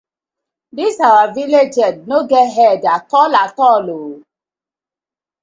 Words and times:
Dis 0.77 0.95
our 1.07 1.27
villag 1.35 1.75
head 1.79 2.07
no 2.07 2.17
get 2.31 2.49
head 2.57 2.81
atoll 2.95 3.33
atoll 3.43 3.87
oo. 3.99 4.11